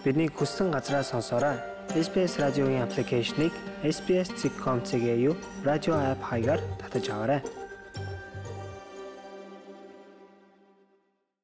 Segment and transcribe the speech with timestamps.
[0.00, 1.60] Бидний хүссэн газраас сонсоорой.
[1.92, 3.52] SBS радиогийн аппликейшнийг
[3.84, 7.40] SBS.com.cg юу радио апп хаягаар татаж аваарай.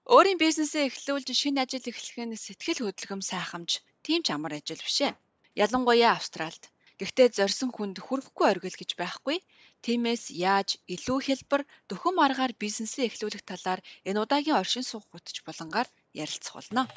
[0.08, 5.04] Өөрийн бизнесээ эхлүүлж шинэ ажил эхлэх нь сэтгэл хөдлөм сайхамж тийм ч амар ажил биш
[5.04, 5.12] ээ.
[5.52, 6.64] Ялангуяа Австралид.
[6.96, 9.44] Гэхдээ зорьсон хүнд хүрэхгүй оргил гэж байхгүй.
[9.84, 15.88] Тиймээс яаж илүү хялбар дөхөм аргаар бизнесээ эхлүүлэх талаар энэ удаагийн оршин суух гутж болонгаар
[16.16, 16.88] ярилцах болно.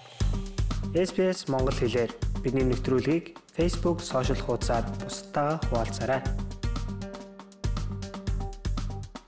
[0.90, 2.10] SBS Монгол хэлээр
[2.42, 6.22] бидний мэдрэлгийг Facebook сошиал хуудасаар бусдаа хуваалцаарай.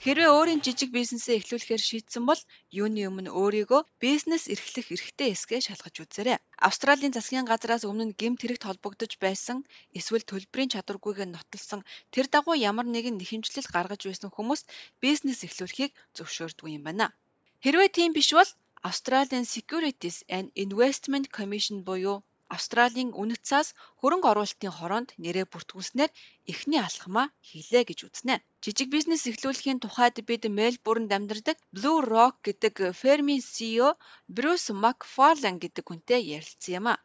[0.02, 2.42] Хэрвээ өөрийн жижиг бизнесээ эхлүүлэхээр шийдсэн бол
[2.74, 6.42] юуны өмнө өөрийгөө бизнес эрхлэх эрхтэй эсгээ шалгаж үзээрэй.
[6.58, 9.62] Австралийн засгийн газраас өмнө нь гэмт хэрэгт холбогдож байсан
[9.94, 14.66] эсвэл төлбөрийн чадваргүйг нь нотолсон тэр дагуу ямар нэгэн нэхэмжлэл гаргаж байсан хүмүүст
[14.98, 17.14] бизнес эхлүүлэхийг зөвшөөрдөг юм байна.
[17.62, 18.50] Хэрвээ тийм биш бол
[18.90, 22.18] Australian Securities and Investment Commission буюу
[22.56, 23.68] Австралийн үнэт цаас
[24.00, 26.12] хөрөнгө оруулалтын хороонд нэрээ бүртгүүлснээр
[26.52, 28.36] эхний алхмаа хийлээ гэж үзнэ.
[28.64, 33.90] Жижиг бизнес эхлүүлэхийн тухайд бид Мельбурнд амьдардаг Blue Rock гэдэг фермийн CEO
[34.36, 37.02] Bruce McFarlane гэдэг хүнтэй ярилцсан юм а.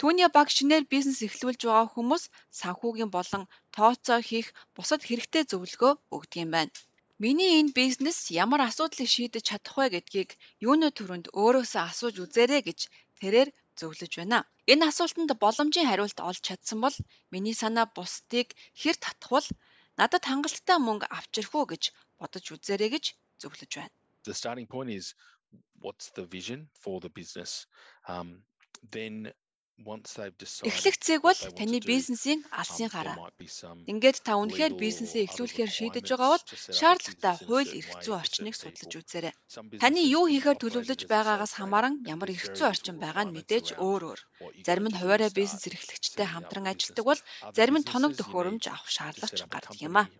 [0.00, 2.24] Түүний баг шинээр бизнес эхлүүлж байгаа хүмүүс
[2.60, 3.42] санхүүгийн болон
[3.76, 6.74] тооцоо хийх бусад хэрэгтэй зөвлөгөө өгдөг юм байна.
[7.18, 10.30] Миний энэ бизнес ямар асуудлыг шийдэж чадах вэ гэдгийг
[10.68, 12.80] юуны төрөнд өөрөөсөө асууж үзээрэй гэж
[13.18, 14.38] тэрээр зөвлөж байна.
[14.72, 16.96] Энэ асуултанд боломжийн хариулт олж чадсан бол
[17.32, 18.48] миний санаа бусдыг
[18.80, 19.48] хэр татхвал
[19.98, 21.82] надад хангалттай мөнгө авчрах уу гэж
[22.20, 23.04] бодож үзээрэй гэж
[23.42, 23.94] зөвлөж байна.
[24.28, 25.06] The starting point is
[25.82, 27.66] what's the vision for the business?
[28.06, 28.28] Um,
[28.94, 29.14] then
[29.78, 33.30] Эхлэх цэг бол таны бизнесийн алсын гараа.
[33.86, 36.44] Ингээд та үнэхээр бизнесээ эхлүүлэхээр шийдэж байгаа бол
[36.78, 39.34] шаардлагатай хууль эрх зүйн орчныг судлаж үзээрэй.
[39.78, 44.20] Таны юу хийхээр төлөвлөж байгаагаас хамааран ямар эрх зүйн орчин байгаа нь мэдээж өөр өөр.
[44.66, 47.20] Зарим нь хуваарай бизнес эрхлэгчтэй хамтран ажилладаг бол
[47.54, 50.10] зарим нь тоног төхөөрөмж авах шаардлагач гардаг юм а.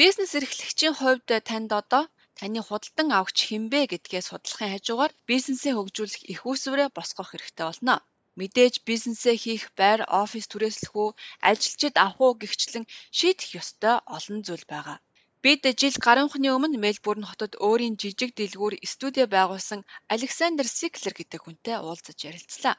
[0.00, 2.04] Бизнес эрхлэгчийн хувьд танд одоо
[2.40, 7.94] таны худалдан авагч хинбэ гэдгээ судлахын хажуугаар бизнесээ хөгжүүлэх их усврээ босгох хэрэгтэй болно.
[8.38, 11.10] Мэдээж бизнесээ хийх байр, офис түрээслэх үү,
[11.50, 12.84] ажилчид авах уу гихчлэн
[13.18, 14.98] шийдэх ёстой олон зүйл байгаа.
[15.44, 19.80] Бид жил гаруйхны өмнө Мельбурн хотод өөрийн жижиг дэлгүүр студи байгуулсан
[20.14, 22.74] Александр Сиклер гэдэг хүнтэй уулзаж ярилцлаа.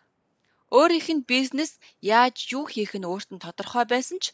[0.77, 1.71] Өөрийнх нь бизнес
[2.17, 4.25] яаж юу хийх нь өөрт нь тодорхой байсан ч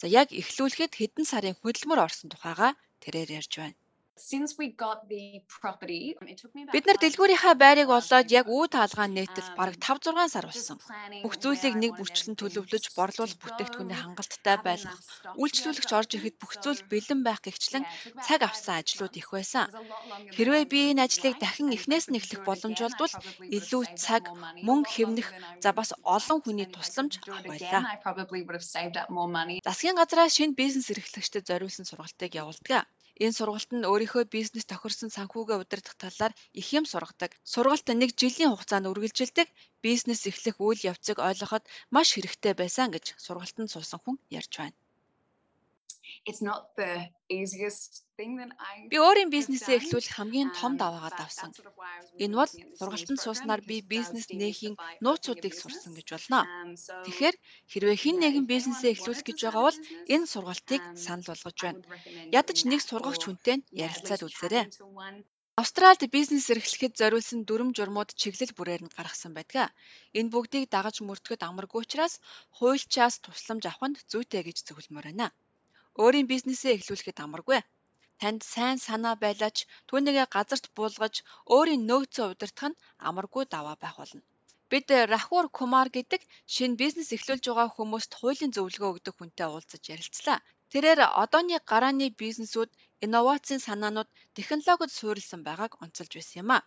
[0.00, 2.68] за яг эхлүүлэхэд хэдэн сарын хөдөлмөр орсон тухайга
[3.02, 3.78] тэрээр ярьж байна.
[6.74, 10.78] Бид нар дэлгүүрийнхаа байрыг олоод яг үе таалгаан нээтэл бараг 5 6 сар болсон.
[11.24, 14.96] Бүх зүйлийг нэг бүрчлэн төлөвлөж, борлуулах бүтээгдэхүүний хангалттай байлгах,
[15.40, 17.84] үйлчлүүлэгч орж ирэхэд бүх зүйл бэлэн байх гихчлэн
[18.24, 19.68] цаг авсан ажлууд их байсан.
[20.36, 23.14] Хэрвээ би энэ ажлыг дахин эхнээс нь эхлэх боломж олдвол
[23.58, 24.22] илүү цаг,
[24.66, 25.28] мөнгө хэвнэх,
[25.62, 27.82] за бас олон хүний тусламж авах байлаа.
[29.68, 32.88] Засгийн газраас шинэ бизнес эрхлэгчдэд зориулсан сургалтыг явуулдаг.
[33.24, 37.30] Энэ сургалтанд өөрийнхөө бизнес тохирсон санхүүгээ удирдах талаар их юм сургадаг.
[37.52, 39.48] Сургалт нэг жилийн хугацаанд үргэлжилдэг
[39.86, 44.76] бизнес эхлэх үйл явцыг ойлгоход маш хэрэгтэй байсан гэж сургалтанд суусан хүн ярьж байна.
[48.90, 51.50] Би өөрийн бизнесээ эхлүүлэх хамгийн том даваагаа давсан.
[52.24, 56.40] Энэ бол сургалтанд сууснаар би бизнес нээхийн нууцуудыг сурсан гэж болно.
[56.42, 56.74] Um,
[57.06, 57.36] Тэгэхээр
[57.70, 59.78] хэрвээ хэн нэгэн бизнесээ эхлүүлэх гэж байгаа бол
[60.14, 61.82] энэ сургалтыг um, санал болгож байна.
[62.40, 64.64] Ядаж нэг сургагч хүнтэй ярилцаад үзээрэй.
[65.62, 69.72] Австралид бизнес эрхлэхэд зориулсан дүрм журмууд чиглэл бүрээр нь гаргасан байдаг.
[70.18, 72.14] Энэ бүгдийг дагаж мөрдөхөд амаргүй учраас
[72.56, 75.28] хуульчаас тусламж авах нь зүйтэй гэж зөвлөмөр байна.
[76.02, 77.60] Өөрийн бизнесээ эхлүүлэхэд амаргүй.
[78.20, 79.56] Танд сайн санаа байлаач
[79.88, 81.14] түүнийгээ газарт буулгаж
[81.56, 84.22] өөрийн нөөцөө удирдах нь амаргүй даваа байх болно.
[84.70, 86.22] Бид Рахур Кумар гэдэг
[86.54, 90.38] шинэ бизнес эхлүүлж байгаа хүмүүст хуулийн зөвлөгөө өгдөг хүнтэй уулзаж ярилцлаа.
[90.72, 92.70] Тэрээр одооны гарааны бизнесүүд
[93.04, 96.58] инновацийн санаанууд технологид суурилсан байгааг онцолж байсан юм а.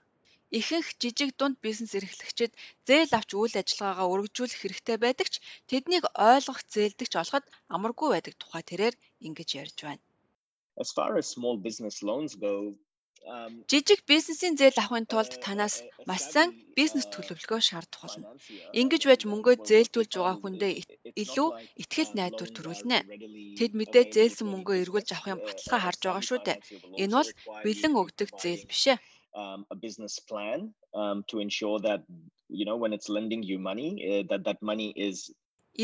[0.58, 2.52] Ихэнх жижиг дунд бизнес эрхлэгчид
[2.88, 5.36] зээл авч үйл ажиллагаагаа өргөжүүлэх хэрэгтэй байдаг ч
[5.70, 8.96] тэднийг ойлгох зээлдэгч олоход амаргүй байдаг тухай тэрээр
[9.28, 10.04] ингэж ярьж байна.
[10.84, 12.54] As far as small business loans go,
[13.34, 15.76] um, Жижиг бизнесийн зээл авахын тулд танаас
[16.10, 18.28] маш сайн бизнес төлөвлөгөө шаардах болно.
[18.82, 20.74] Ингэж байж мөнгөө зээлдүүлж байгаа хүндээ
[21.24, 21.50] илүү
[21.82, 23.00] ихтгэл найдвар төрүүлнэ.
[23.58, 26.58] Тэд мэдээ зээлсэн мөнгөө эргүүлж авахын баталгаа харж байгаа шүү дээ.
[27.04, 27.32] Энэ бол
[27.64, 28.98] бэлэн өгдөг зээл биш ээ
[29.36, 32.04] um, a business plan um, to ensure that
[32.50, 35.32] you know when it's lending you money uh, that that money is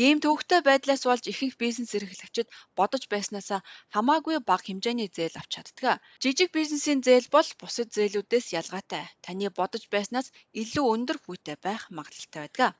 [0.04, 2.48] Ийм төвөгтэй байдлаас болж ихэнх бизнес эрхлэгчид
[2.78, 3.60] бодож байснаасаа
[3.94, 6.02] хамаагүй бага хэмжээний зээл авч чаддаг.
[6.22, 9.04] Жижиг бизнесийн зээл бол бусад зээлүүдээс ялгаатай.
[9.24, 10.28] Таны бодож байснаас
[10.60, 12.70] илүү өндөр хүүтэй байх магадлалтай байдаг.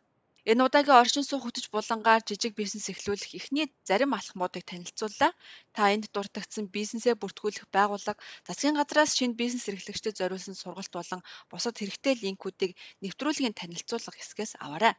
[0.50, 5.30] Энэ удаагийн оршин суух хөтөч булангаар жижиг бизнес эхлүүлэх эхний зарим алхмуудыг танилцууллаа.
[5.74, 11.20] Та энд дуртагдсан бизнесээ бүртгүүлэх байгууллага, засгийн газраас шинэ бизнес эрхлэгчдэд зориулсан сургалт болон
[11.50, 12.72] бусад хэрэгтэй линкүүдийг
[13.02, 14.94] нэвтрүүлгийн танилцуулга хэсгээс аваарай.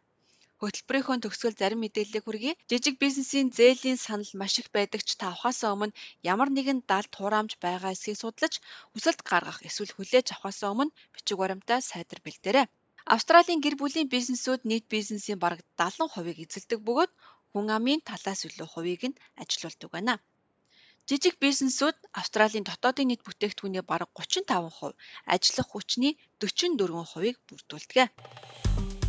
[0.59, 2.57] Хөтөлбөрийнхөө төгсгөл зарим мэдээллийг хүргэе.
[2.69, 5.97] Жижиг бизнесийн зээлийн санал маш их байдаг ч та авахаасаа өмнө
[6.33, 8.53] ямар нэгэн далд хураамж байгаа эсхийг судлаж,
[8.91, 12.67] хүсэлт гаргах эсвэл хүлээж авахаасаа өмнө бичиг баримтаа сайдар бэлдээрэй.
[13.07, 17.11] Австралийн гэр бүлийн бизнесүүд нийт бизнесийн бараг 70%-ийг эзэлдэг бөгөөд
[17.55, 20.19] хүн амын талаас илүү хувийг нь ажилуулдаг байна.
[21.07, 24.91] Жижиг бизнесүүд Австралийн дотоодын нийт бүтээгдэхүүний бараг 35%,
[25.23, 28.11] ажиллах хүчний 44%-ийг бүрдүүлдэг.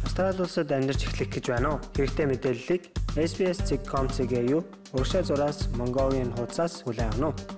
[0.06, 1.82] Австрали улсад амьдарч эхлэх гэж байна уу?
[1.98, 2.82] Хэрэгтэй мэдээллийг
[3.18, 4.62] SBS.com.cg юу
[4.94, 7.57] урагшаа зураас Mongolian хуудасаас хүлээн авах нь.